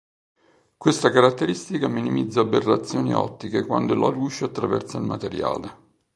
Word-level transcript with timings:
Questa 0.77 1.11
caratteristica 1.11 1.87
minimizza 1.87 2.39
aberrazioni 2.39 3.13
ottiche 3.13 3.63
quando 3.67 3.93
la 3.93 4.07
luce 4.07 4.45
attraversa 4.45 4.97
il 4.97 5.03
materiale. 5.03 5.77